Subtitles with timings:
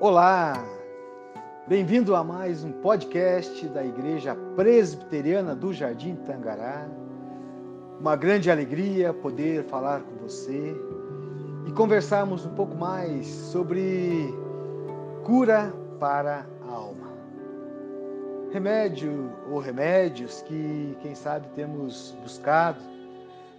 [0.00, 0.54] Olá!
[1.68, 6.88] Bem-vindo a mais um podcast da Igreja Presbiteriana do Jardim Tangará.
[8.00, 10.74] Uma grande alegria poder falar com você
[11.66, 14.34] e conversarmos um pouco mais sobre
[15.22, 17.12] cura para a alma.
[18.52, 22.80] Remédio ou remédios que, quem sabe, temos buscado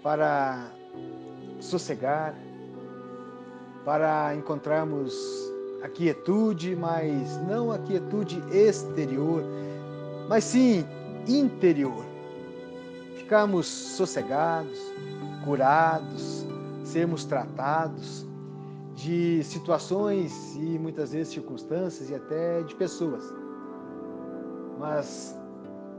[0.01, 0.71] para
[1.59, 2.33] sossegar,
[3.85, 5.51] para encontrarmos
[5.83, 9.43] a quietude, mas não a quietude exterior,
[10.27, 10.85] mas sim
[11.27, 12.05] interior.
[13.15, 14.79] Ficarmos sossegados,
[15.43, 16.45] curados,
[16.83, 18.25] sermos tratados
[18.95, 23.23] de situações e muitas vezes circunstâncias e até de pessoas.
[24.77, 25.37] Mas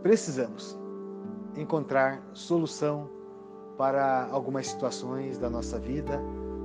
[0.03, 0.79] precisamos
[1.57, 3.09] encontrar solução
[3.77, 6.21] para algumas situações da nossa vida,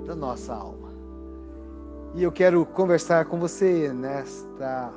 [0.06, 0.87] da nossa alma.
[2.16, 4.92] E eu quero conversar com você nesta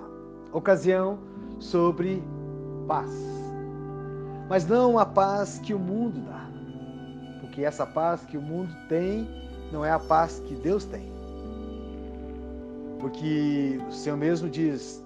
[0.52, 1.18] ocasião
[1.58, 2.22] sobre
[2.86, 3.10] paz.
[4.48, 6.48] Mas não a paz que o mundo dá.
[7.40, 9.28] Porque essa paz que o mundo tem
[9.70, 11.12] não é a paz que Deus tem.
[12.98, 15.04] Porque o Senhor mesmo diz: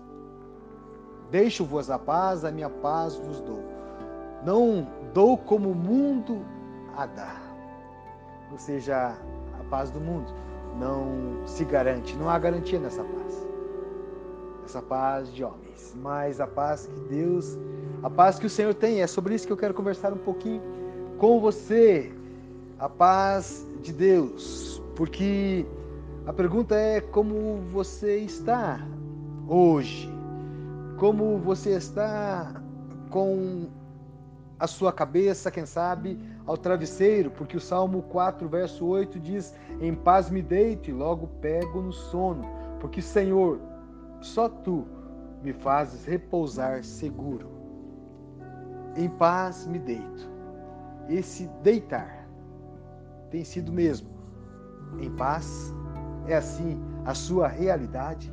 [1.31, 3.63] Deixo-vos a paz, a minha paz vos dou.
[4.45, 6.45] Não dou como o mundo
[6.97, 7.37] a dá.
[8.53, 9.17] Ou seja,
[9.59, 10.33] a paz do mundo
[10.79, 13.47] não se garante, não há garantia nessa paz.
[14.65, 17.59] Essa paz de homens, mas a paz que Deus,
[18.03, 20.63] a paz que o Senhor tem, é sobre isso que eu quero conversar um pouquinho
[21.19, 22.13] com você.
[22.79, 25.65] A paz de Deus, porque
[26.27, 28.81] a pergunta é como você está
[29.47, 30.11] hoje?
[30.99, 32.61] Como você está
[33.11, 33.69] com
[34.59, 39.95] a sua cabeça, quem sabe, ao travesseiro, porque o Salmo 4, verso 8 diz: Em
[39.95, 42.45] paz me deito e logo pego no sono,
[42.81, 43.61] porque, Senhor,
[44.21, 44.87] só tu
[45.43, 47.49] me fazes repousar seguro.
[48.97, 50.33] Em paz me deito.
[51.09, 52.27] Esse deitar
[53.31, 54.15] tem sido mesmo
[55.01, 55.75] em paz?
[56.27, 58.33] É assim a sua realidade?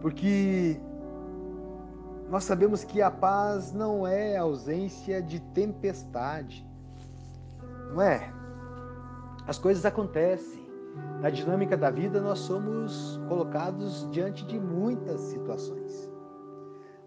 [0.00, 0.80] Porque
[2.30, 6.66] nós sabemos que a paz não é ausência de tempestade.
[7.90, 8.30] Não é?
[9.46, 10.68] As coisas acontecem.
[11.22, 16.10] Na dinâmica da vida, nós somos colocados diante de muitas situações.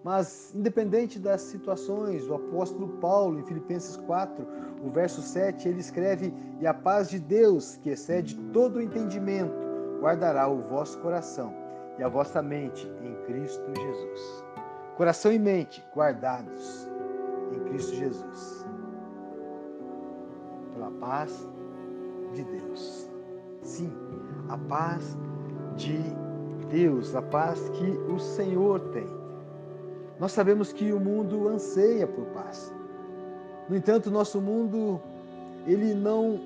[0.04, 4.48] Mas, independente das situações, o apóstolo Paulo, em Filipenses 4,
[4.84, 9.54] o verso 7, ele escreve: E a paz de Deus, que excede todo o entendimento,
[10.00, 11.54] guardará o vosso coração
[12.00, 14.51] e a vossa mente em Cristo Jesus
[15.02, 16.88] coração e mente guardados
[17.52, 18.64] em Cristo Jesus,
[20.76, 21.50] pela paz
[22.36, 23.10] de Deus.
[23.64, 23.92] Sim,
[24.48, 25.18] a paz
[25.76, 25.98] de
[26.70, 29.08] Deus, a paz que o Senhor tem.
[30.20, 32.72] Nós sabemos que o mundo anseia por paz.
[33.68, 35.02] No entanto, nosso mundo
[35.66, 36.42] ele não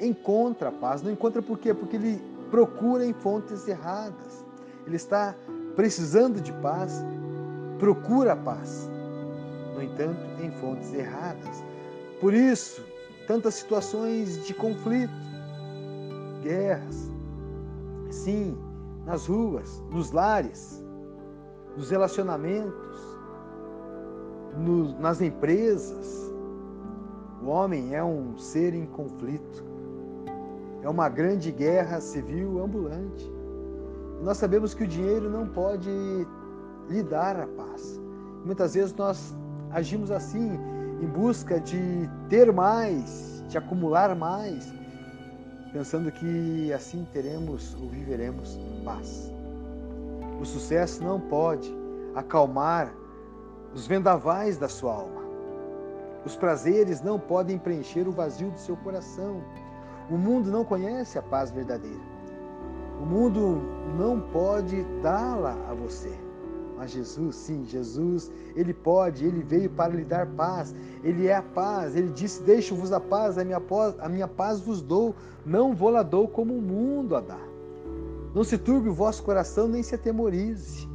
[0.00, 1.02] encontra paz.
[1.02, 1.74] Não encontra por quê?
[1.74, 4.44] Porque ele procura em fontes erradas.
[4.86, 5.34] Ele está
[5.74, 7.04] precisando de paz
[7.82, 8.88] procura a paz,
[9.74, 11.64] no entanto, em fontes erradas.
[12.20, 12.80] Por isso,
[13.26, 15.12] tantas situações de conflito,
[16.44, 17.10] guerras,
[18.08, 18.56] sim,
[19.04, 20.80] nas ruas, nos lares,
[21.76, 23.00] nos relacionamentos,
[24.56, 26.32] no, nas empresas.
[27.42, 29.64] O homem é um ser em conflito.
[30.82, 33.28] É uma grande guerra civil ambulante.
[34.22, 35.90] nós sabemos que o dinheiro não pode
[36.88, 38.00] lhe dar a paz.
[38.44, 39.34] Muitas vezes nós
[39.70, 40.58] agimos assim,
[41.00, 44.72] em busca de ter mais, de acumular mais,
[45.72, 49.32] pensando que assim teremos ou viveremos paz.
[50.40, 51.72] O sucesso não pode
[52.14, 52.92] acalmar
[53.74, 55.22] os vendavais da sua alma.
[56.24, 59.42] Os prazeres não podem preencher o vazio do seu coração.
[60.10, 62.00] O mundo não conhece a paz verdadeira.
[63.00, 63.60] O mundo
[63.96, 66.12] não pode dá-la a você.
[66.82, 70.74] Mas Jesus, sim, Jesus, ele pode, ele veio para lhe dar paz.
[71.04, 71.94] Ele é a paz.
[71.94, 75.14] Ele disse: Deixo-vos a paz, a minha paz, a minha paz vos dou,
[75.46, 77.38] não vou lá dou como o mundo a dá.
[78.34, 80.88] Não se turbe o vosso coração, nem se atemorize.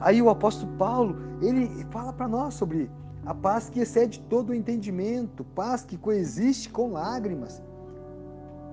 [0.00, 2.90] Aí o apóstolo Paulo, ele fala para nós sobre
[3.24, 7.62] a paz que excede todo o entendimento, paz que coexiste com lágrimas,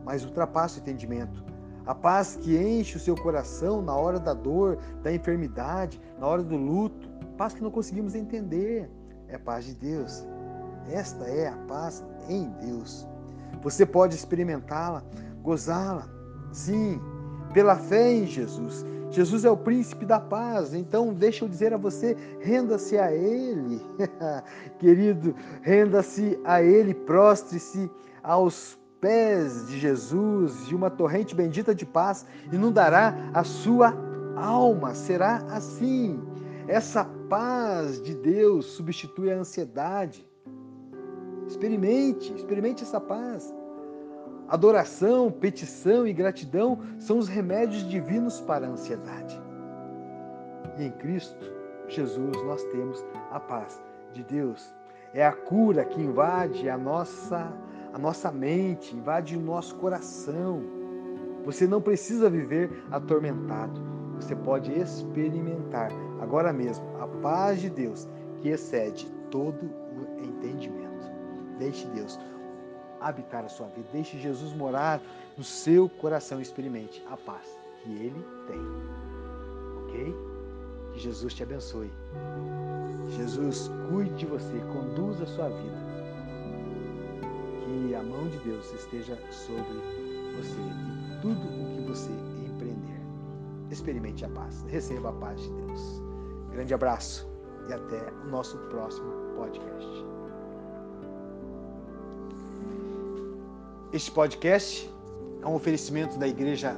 [0.04, 1.49] mas ultrapassa o entendimento
[1.86, 6.44] a paz que enche o seu coração na hora da dor, da enfermidade, na hora
[6.44, 8.90] do luto, paz que não conseguimos entender.
[9.28, 10.26] É a paz de Deus.
[10.92, 13.08] Esta é a paz em Deus.
[13.62, 15.04] Você pode experimentá-la,
[15.42, 16.08] gozá-la,
[16.52, 17.00] sim,
[17.54, 18.86] pela fé em Jesus.
[19.12, 23.82] Jesus é o príncipe da paz, então deixa eu dizer a você, renda-se a Ele,
[24.78, 27.90] querido, renda-se a Ele, prostre-se
[28.22, 33.94] aos pés de Jesus e uma torrente bendita de paz inundará a sua
[34.36, 34.94] alma.
[34.94, 36.22] Será assim.
[36.68, 40.28] Essa paz de Deus substitui a ansiedade.
[41.48, 43.54] Experimente, experimente essa paz.
[44.48, 49.40] Adoração, petição e gratidão são os remédios divinos para a ansiedade.
[50.78, 51.46] E em Cristo
[51.88, 53.82] Jesus nós temos a paz
[54.14, 54.74] de Deus.
[55.14, 57.52] É a cura que invade a nossa
[57.94, 60.62] a nossa mente, invade o nosso coração.
[61.46, 63.82] Você não precisa viver atormentado.
[64.16, 65.92] Você pode experimentar
[66.22, 68.08] agora mesmo a paz de Deus
[68.42, 71.10] que excede todo o entendimento.
[71.58, 72.20] Deixe Deus
[73.00, 73.88] habitar a sua vida.
[73.92, 75.02] Deixe Jesus morar
[75.38, 76.42] no seu coração.
[76.42, 77.48] Experimente a paz
[77.82, 78.62] que Ele tem.
[79.84, 80.16] Ok?
[80.94, 81.92] Que Jesus te abençoe.
[83.10, 85.78] Jesus cuide de você, conduza a sua vida.
[87.80, 89.64] A mão de Deus esteja sobre
[90.36, 92.12] você e tudo o que você
[92.46, 93.00] empreender.
[93.72, 94.66] Experimente a paz.
[94.68, 96.02] Receba a paz de Deus.
[96.52, 97.26] Grande abraço
[97.70, 100.06] e até o nosso próximo podcast.
[103.94, 104.94] Este podcast
[105.42, 106.76] é um oferecimento da Igreja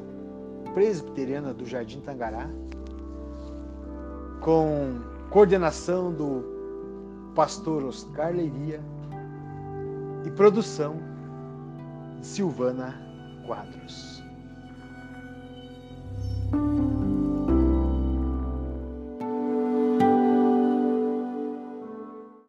[0.76, 2.48] Presbiteriana do Jardim Tangará,
[4.40, 5.02] com
[5.32, 6.44] coordenação do
[7.34, 8.82] pastor Oscar Leiria
[10.26, 11.00] e produção
[12.22, 12.96] Silvana
[13.46, 14.21] Quadros.